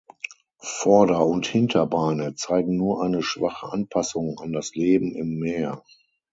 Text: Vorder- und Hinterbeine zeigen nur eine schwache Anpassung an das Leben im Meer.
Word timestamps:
Vorder- 0.63 1.27
und 1.27 1.45
Hinterbeine 1.45 2.33
zeigen 2.33 2.75
nur 2.75 3.03
eine 3.03 3.21
schwache 3.21 3.67
Anpassung 3.71 4.39
an 4.39 4.51
das 4.51 4.73
Leben 4.73 5.15
im 5.15 5.37
Meer. 5.37 5.83